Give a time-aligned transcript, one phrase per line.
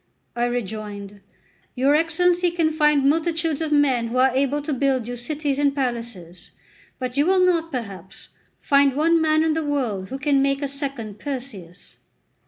[0.35, 1.21] I rejoined:
[1.75, 5.75] "Your Excellency can find multitudes of men who are able to build you cities and
[5.75, 6.49] palaces,
[6.97, 8.29] but you will not, perhaps,
[8.59, 11.97] find one man in the world who could make a second Perseus."